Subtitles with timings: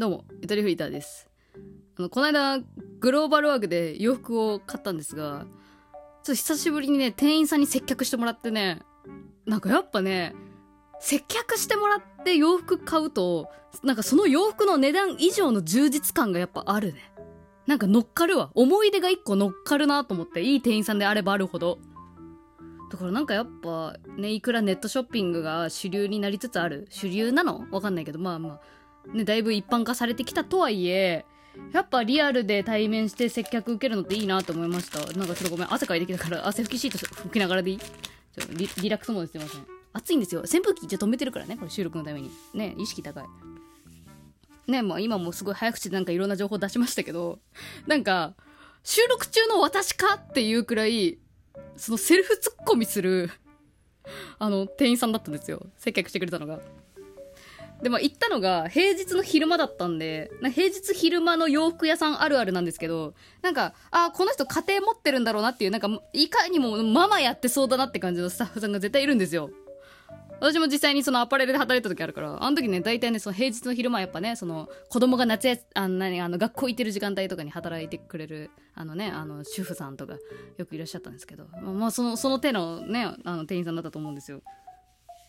[0.00, 1.28] どうも、ゆとりフリーターです。
[1.98, 2.58] あの、この間、
[3.00, 5.44] グローバルワークで洋服を買ったんですが、
[5.92, 8.80] ちょっと久しぶりにね、店員さんに接客してもらってね、
[9.44, 10.34] なんかやっぱね、
[11.00, 13.50] 接客してもらって洋服買うと、
[13.82, 17.12] なんかその洋服の値段以上の充実感がやっぱあるね。
[17.66, 18.52] なんか乗っかるわ。
[18.54, 21.78] 思い出が一個乗っかるなと思って、いい店員さんであればあるほど。
[22.90, 26.86] だからなんかやっぱね、いくらネットショッピングが主流になりつつある。
[26.88, 27.66] 主流なの？
[27.70, 28.60] わかんないけど、まあまあ。
[29.12, 31.24] ね、だいぶ一般化されてきたとはいえ、
[31.72, 34.98] やっぱリアルで対面して接客受けるのっていいなと思いました。
[35.18, 37.78] なんかちょっとごめん、汗かいてきたから汗拭きシート拭きながらでいい？
[37.78, 37.86] ちょ
[38.50, 39.66] リリラックスモードしてません。
[39.92, 40.42] 暑いんですよ。
[40.42, 42.30] 扇風機じゃ止めてるからね、これ収録のために。
[42.54, 43.24] ね、意識高い。
[44.70, 47.40] ね、まあ今もすごい早口でなんかいろんな情報出しましたけど、
[47.88, 48.34] なんか、
[48.84, 51.18] 収録中の私かっていうくらい、
[51.76, 53.30] そのセルフツッコミする、
[54.38, 55.66] あの、店員さんだったんですよ。
[55.76, 56.60] 接客してくれたのが。
[57.82, 69.50] で、まあ、行ったのが平日の昼間だったんで、平日昼間の洋服屋さんあるあるなんですけど、なんか、あ、この人家庭持ってるんだろうなっていう、なんか、いかにもママやってそうだなって感じのスタッフさんが絶対いるんですよ。
[70.40, 80.16] 私も実際にそのアパレルで働いた時あるから、あの時ね、大体ね、その平日の昼間やっぱね、その子供が夏やあの何、あの学校行ってる時間帯とかに働いてくれる、あのね、あの主婦さんとか
[80.56, 84.40] よくいらっしゃったんですけど、まあその、その手のね、あの店員さんだったと思うんですよ。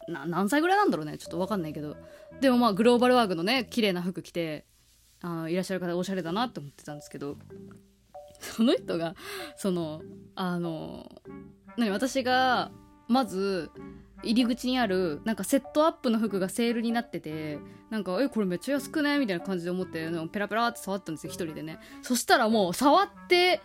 [0.08, 1.18] な何歳ぐらいなんだろうね。
[1.18, 1.96] ちょっと分かんないけど。
[2.40, 4.66] でもまあグローバルワークのね綺麗な服着て
[5.22, 7.38] あのいらっしゃる方おしゃれだなって思ってたんですけど。
[8.42, 9.16] その人が
[9.56, 10.02] その
[10.36, 11.08] あの
[11.78, 12.72] 何私が
[13.08, 13.70] まず
[14.24, 21.80] 入り口にあるなんかセットアップの服がセールになっててなんかえこれめっちゃ安くないみたいな感じで思ってペラペラって触ったんですよ一人でね。
[22.02, 23.62] そしたらもう触って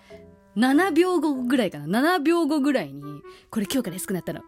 [0.57, 2.01] 7秒後ぐらいかな。
[2.01, 4.43] 7秒後ぐらいにこれ今日から安くなったの。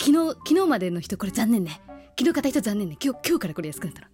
[0.00, 1.80] 昨日、昨日までの人これ残念ね。
[2.18, 2.96] 昨日買った人残念ね。
[3.02, 4.06] 今日、今日からこれ安くなったの。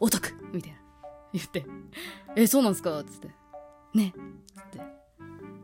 [0.00, 0.78] お得みたいな。
[1.32, 1.64] 言って。
[2.36, 3.02] え、そうなんすか？
[3.04, 3.28] つって。
[3.94, 4.12] ね。
[4.54, 4.78] つって。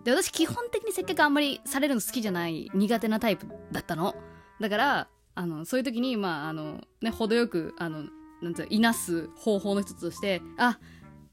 [0.05, 4.15] で、私基本的に接客あんまりされるの好きじゃない苦手なタイプだったの。
[4.61, 8.05] だから、あの、そういう時に、まあ、あの、ね、程よく、あの、
[8.41, 10.79] なんていういなす方法の一つとして、あ、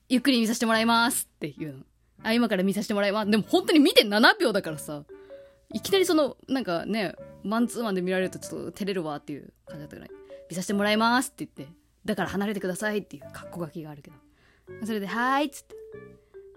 [0.10, 1.84] ゆっくり見させてもらいますっていうの。
[2.24, 3.32] あ、今から見させてもらいます。
[3.32, 5.04] でも本当に見て7秒だからさ。
[5.74, 10.10] いきなりその、なんかね、マンツーマンで見られるとちょっと照れるわっていう感じだったから、
[10.50, 11.74] 見させてもらいますって言って、
[12.06, 14.18] だから離れてくださいっていう格好書きがあるけど。
[14.86, 15.76] それで、はいっつって、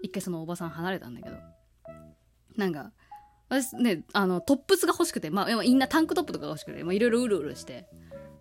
[0.01, 1.35] 一回そのおばさん離れたんだけど、
[2.55, 2.91] なんか、
[3.49, 7.87] 私ね、あの、トップスが欲しくて、まあ、みんなタンクトップとかが欲しくて、いろいろうるうるして、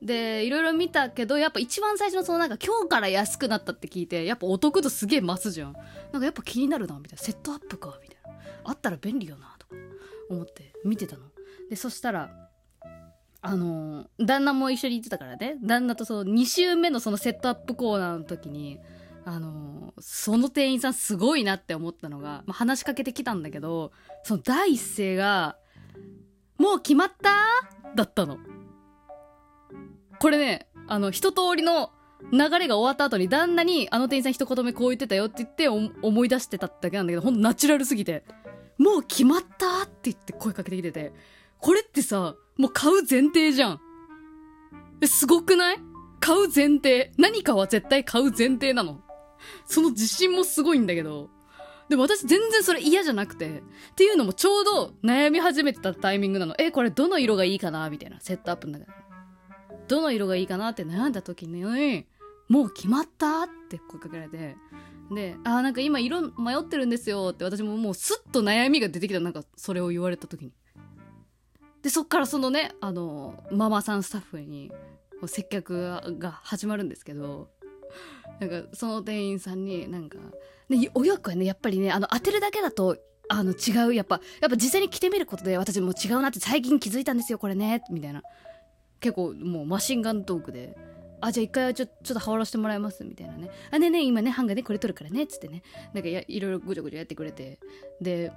[0.02, 5.72] で、いろいろ見たけど、やっぱ一番最初のそのなんか今日から安くなったって聞いて、やっぱお得度すげえ増すじゃん。
[5.72, 7.22] なんかやっぱ気になるな、みたいな。
[7.22, 8.38] セットアップか、みたいな。
[8.64, 9.74] あったら便利よな、とか
[10.28, 11.24] 思って見てたの。
[11.70, 12.30] で、そしたら、
[13.42, 15.56] あの旦那も一緒に行ってたからね。
[15.62, 18.78] 旦那とその2週目のそのセットアップコーナーの時に、
[19.24, 23.92] あのその店員さんすごいなって思ったのが、まあ、話しかけてきたんだけど、
[24.24, 25.56] その第一声が、
[26.58, 27.30] もう決まった？
[27.94, 28.38] だったの。
[30.18, 31.90] これね、あの、一通りの
[32.32, 38.24] 流れが終わった後に旦那にあの店員さん一言目こう言ってたよって言って思い出してただけなんだけど、ほんとナチュラルすぎて、
[38.78, 39.84] もう決まった？
[39.84, 41.12] って言って声かけてきてて、
[41.60, 43.80] これってさ、もう買う前提じゃん。
[45.00, 45.78] え、すごくない？
[46.20, 47.12] 買う前提。
[47.18, 49.02] 何かは絶対買う前提なの。
[49.66, 51.30] その自信もすごいんだけど。
[51.88, 53.58] でも私全然それ嫌じゃなくて。
[53.58, 53.62] っ
[53.94, 56.54] ていうのもちょうど悩み始めてたタイミングなの。
[56.58, 57.88] え、これどの色がいいかな？
[57.90, 58.20] みたいな。
[58.20, 58.92] セットアップの中で。
[59.88, 61.62] どの色がいいかなって悩んだ時に、
[62.48, 63.42] もう決まった？
[63.42, 64.56] って声かけられて。
[65.12, 69.20] で、あ、なんか今色迷ってるんですよって私ももうスッと悩みが出てきた。
[69.20, 70.52] なんかそれを言われた時に。
[71.86, 74.72] で、そっからそのね、あの、ママさんスタッフに
[75.28, 77.48] 接客が始まるんですけど、
[78.40, 80.18] なんかその店員さんになんか、
[80.68, 82.96] ね、お洋服はね、やっぱりね、あの、当てるだけだと、
[83.28, 83.94] あの、違う。
[83.94, 88.20] やっぱ、やっぱ実際に着てみることで私も違うなって最近気づいたんですよ、これね、みたいな。
[88.98, 90.76] 結構もうマシンガントークで。
[91.20, 93.48] あ、じゃあ一回ちょちょっと羽織らせてもらいます、みたいなね。
[93.70, 95.62] あ、ねね、今ね、ハンガーでこれ取るからね、つってね。
[95.94, 97.60] なんかやいろいろぐちゃぐちゃやってくれて。
[98.00, 98.32] で、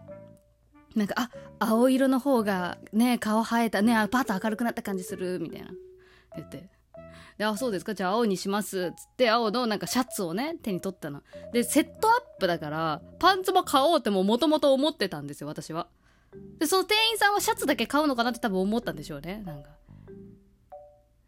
[0.96, 5.72] なんか、あ、青色の方がね、顔生えたね、パッと明るくなった感じする、みたいな。
[6.36, 6.70] 言って。
[7.38, 11.22] で、あ、そうですか、じゃあ青にします、つって、青のなんかシャツをね、手に取ったの。
[11.54, 15.88] で、セットアップだから、パンツも買おうってもともと思ってたんですよ、私は。
[16.60, 19.70] で、その店員さんはシャツだけ買うのかなって多分思ったんでしょうね、なんか。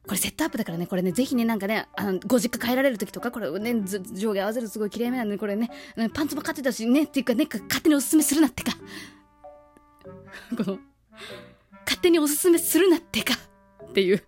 [0.08, 5.69] これセットアップだからね、これね、ぜひね、なんかね、あの、ご実家帰られる時とか、これね、上下合わせるとすごい綺麗めなんで、これね、
[6.13, 8.74] パンツも買ってたしね、っていうかね、勝手におすすめするなってか。
[10.57, 10.80] この、
[11.86, 13.33] 勝手におすすめするなってか
[13.86, 14.24] っていう、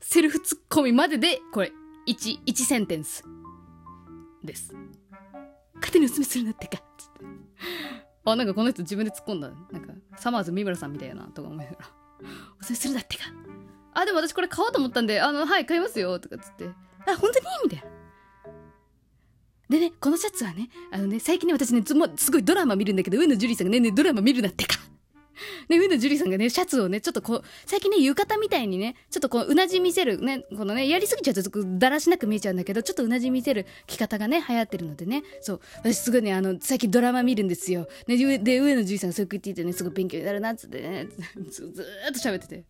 [0.00, 1.72] セルフツッコミまでで、これ、
[2.06, 3.24] 1、1センテンス。
[4.44, 4.72] です。
[5.74, 6.84] 勝手におすすめするなってかっ。
[6.96, 7.24] つって。
[8.24, 9.50] あ、なんかこの人自分で突っ込んだ。
[9.70, 11.88] なんか、サマーズ三村さんみたいな、とか思いながら。
[12.60, 13.24] おすすめするなってか。
[13.94, 16.18] あ、でも私これ買おうと思ったんで、あの、はい、買いますよ。
[16.18, 16.66] とかつって。
[16.66, 17.96] あ、本当にみたいな。
[19.68, 21.82] でね、このシャツはね、あのね、最近ね、私ね、
[22.16, 24.78] すごいドラマ見るんだけど、上野樹里さんがね、ね、ドラマ見るなってか。
[25.68, 37.88] ね、上野樹里さんがね、シャツをね、ちょっとこう、最近ね、浴衣みたいにね、ちょっとこう、うなじ見せる、ね、このね、やりすぎちゃうと、だらしなく見えちゃうんだけど、ちょっとうなじ見せる着方がね、流行ってるのでね、そう、私すごいね、あの、最近ドラマ見るんですよ。
[38.06, 41.08] ね、で、上野樹里さんがそういう言っててね、すごい勉強になるな、っつってね、
[41.50, 42.64] ずずーっと喋ってて。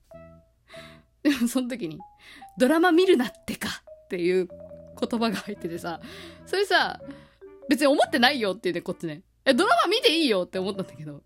[1.23, 1.99] でも、その時に、
[2.59, 3.69] ドラマ見るなってか
[4.07, 4.49] っていう
[4.99, 6.01] 言葉が入っててさ、
[6.47, 7.01] それさ、
[7.69, 9.23] 別に思ってないよっていうね、こっちね。
[9.45, 11.23] え、ドラマ見ていいよって思ったんだけど。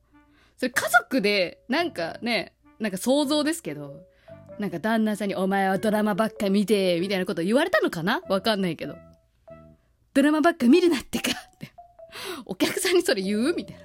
[0.57, 4.07] それ家族で、なんかね、なんか想像ですけど、
[4.59, 8.21] なんか旦那さんにお前はドラマばっか見て、みたいなこと言われたのかな？
[8.29, 8.97] わかんないけど。
[10.13, 11.73] ドラマばっか見るなってかって。
[12.45, 13.55] お客さんにそれ言う？
[13.55, 13.83] みたいな。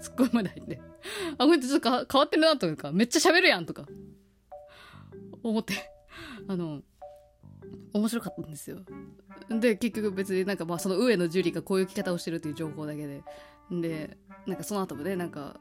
[0.00, 0.80] 突っ込まないで。
[1.36, 3.86] あ、これちょっと変わってるなというか、めっちゃ喋るやんとか。
[5.42, 5.90] 思って。
[6.48, 6.82] あの、
[7.92, 8.78] 面白かったんですよ。
[9.48, 13.22] で、結局別になんかまあその上野樹里がこういう着方をしてるっていう情報だけで。
[13.70, 14.16] で、
[14.46, 15.60] なんかその後もね、なんか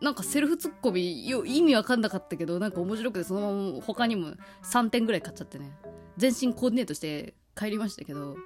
[0.00, 4.32] なんかセルフツッコミ意味わかんなかったけどなんか面白くてそのまま他にも
[4.62, 5.72] 3点ぐらい買っちゃってね。
[6.16, 8.36] 全身コーディネートして帰りましたけど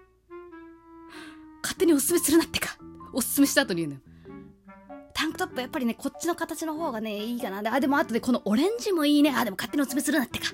[1.62, 2.76] 勝手におすすめするなってか
[3.12, 4.00] おすすめした後に言うのよ。
[5.14, 7.62] タンクトップやっぱりねこっちの形の方がねいいかな。
[7.62, 9.34] であでも後でこのオレンジもいいね。
[9.36, 10.46] あでも勝手におすすめするなってか。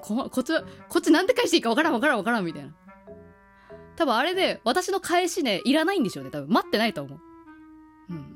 [0.00, 0.52] ここっち
[0.88, 2.74] こっちなんて返していいかわからんわからんわからんみたいな
[3.96, 7.20] 多分あれで私の返しねいらないんでしょうね多分待ってないと思う
[8.10, 8.34] うん。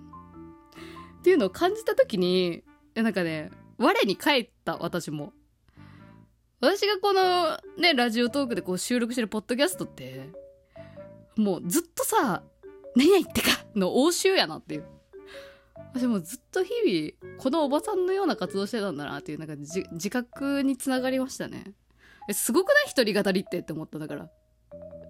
[1.19, 2.63] っていうのを感じた時に、
[2.95, 5.33] なんかね、我に返った私も。
[6.61, 10.31] 私がこのね、ラジオトークでこう収録してるポッドキャストって、
[11.37, 12.43] もうずっとさ、
[12.97, 14.85] 何々ってかの応酬やなっていう。
[15.95, 21.73] 私もずっと日々、このおばさんのような活動してたんだなっていう、なんか自覚につながりましたね。
[22.29, 24.31] え、すごくない一人語りってって思ったんだから。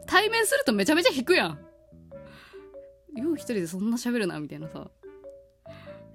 [0.07, 1.59] 対面するとめちゃめちゃ引くやん。
[3.17, 4.91] よう一人でそんな喋るなみたいなさ。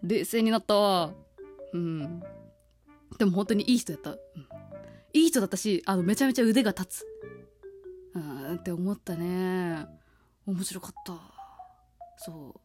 [0.01, 1.13] 冷静になったわ。
[1.73, 2.23] うん。
[3.17, 4.17] でも本当にいい人やった、うん、
[5.13, 7.05] いい人だったしあのめちゃめちゃ腕が立つ。
[8.15, 9.85] うんって思ったね。
[10.45, 11.13] 面白かった。
[12.17, 12.62] そう。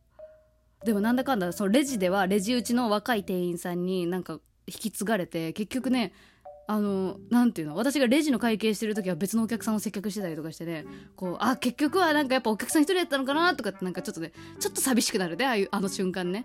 [0.85, 6.13] でもなんだかんだそのレジではレジ打ちの若い店員さんになんか引き継がれて結局ね
[6.71, 10.85] あの、なんていうの私がレジの会計してる時は別のお客さんを接客してたりとかしてね、
[11.17, 16.45] こう、あ、結局はなんかやっぱお客さん一人やったのかなとかってなんかちょっとね、ちょっと寂しくなるね、ああいう、あの瞬間ね。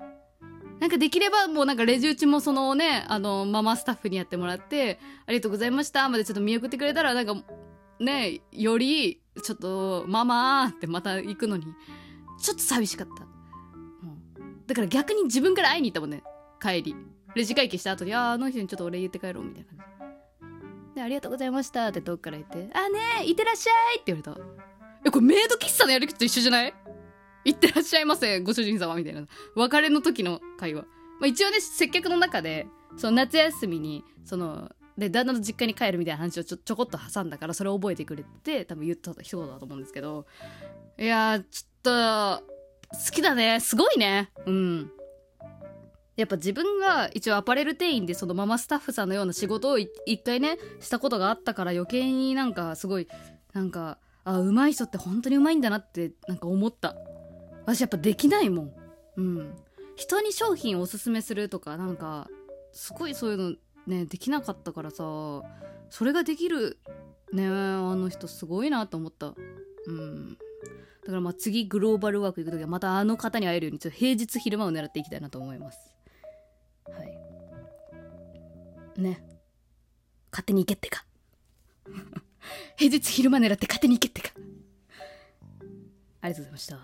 [0.79, 7.35] なんかできればもうなんかレジ打ちもそのね、あの、ママスタッフにやってもらって、ありがとうございましたまでちょっと見送ってくれたらなんか、
[7.99, 11.65] ね、より、ちょっと、ママってまた行くのに、
[12.41, 13.32] ちょっと寂しかった。
[14.67, 16.23] だから逆に自分から会いに行ったもんね、
[16.61, 16.95] 帰り。
[17.35, 19.77] レジ会計した後に、あああの人にちょっとお礼言って帰ろうみたいな感
[20.95, 21.01] じ。
[21.01, 24.39] ありがとうございましたって遠くから言って、あ、ねえ、いってらっしゃいって言われた。
[25.05, 26.73] え、これメイド喫茶のやり口と一緒じゃない？
[27.45, 29.25] いってらっしゃいませ、ご主人様みたいな。
[29.55, 30.83] 別れの時の会話。
[30.83, 30.87] ま
[31.23, 40.27] あ、一応ね、接客の中で、その夏休みに、その、で、旦那の実家に帰るみたいな話をちょちょこっと挟んだから、それを覚えてくれて、多分言った一言だと思うんですけど、
[40.99, 42.52] いや、ちょっと、
[42.93, 43.59] 好きだね。
[43.59, 44.31] すごいね。
[44.45, 44.91] うん。
[46.15, 49.89] やっぱ自分が一応アパレル店員でそのママスタッフさんのような仕事を一
[50.23, 53.07] 回ねしたことがあったから余計になんかすごい
[53.53, 56.95] なんかあ上手い人って本当に上手いんだなってなんか思った
[57.65, 58.73] 私やっぱできないもん
[59.17, 59.55] うん
[59.95, 62.27] 人に商品をおすすめするとかなんか
[62.71, 63.55] すごいそういうの
[63.87, 64.97] ねできなかったからさ
[65.89, 66.79] それができる
[67.31, 67.49] ねあ
[67.95, 69.33] の人すごいなと思った
[69.87, 70.37] うん
[71.03, 75.93] だからまあ次グローバルワーク行く時はまたあの方に会えるようにちょっと平日昼間を狙っていきたいなと思います。
[76.85, 79.01] はい。
[79.01, 79.21] ね。
[80.31, 81.05] 勝手に行けってか。
[82.77, 84.33] 平日昼間狙って勝手に行けってか。
[86.21, 86.79] ありがとうございました。